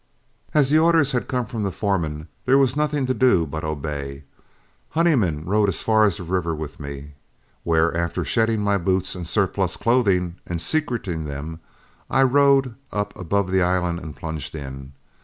[0.55, 4.23] As the orders had come from the foreman, there was nothing to do but obey.
[4.89, 7.11] Honeyman rode as far as the river with me,
[7.63, 11.59] where after shedding my boots and surplus clothing and secreting them,
[12.09, 14.93] I rode up above the island and plunged in.